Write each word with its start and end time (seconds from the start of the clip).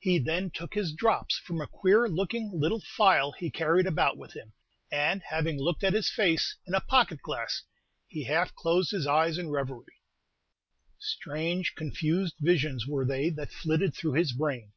He 0.00 0.18
then 0.18 0.48
took 0.50 0.72
his 0.72 0.94
"drops" 0.94 1.36
from 1.36 1.60
a 1.60 1.66
queer 1.66 2.08
looking 2.08 2.52
little 2.58 2.80
phial 2.80 3.32
he 3.32 3.50
carried 3.50 3.86
about 3.86 4.16
with 4.16 4.32
him, 4.32 4.54
and 4.90 5.20
having 5.24 5.58
looked 5.60 5.84
at 5.84 5.92
his 5.92 6.08
face 6.10 6.56
in 6.66 6.72
a 6.74 6.80
pocket 6.80 7.20
glass, 7.20 7.62
he 8.08 8.24
half 8.24 8.54
closed 8.54 8.92
his 8.92 9.06
eyes 9.06 9.36
in 9.36 9.50
revery. 9.50 10.00
Strange, 10.98 11.74
confused 11.74 12.36
visions 12.40 12.86
were 12.86 13.04
they 13.04 13.28
that 13.28 13.52
flitted 13.52 13.94
through 13.94 14.14
his 14.14 14.32
brain. 14.32 14.72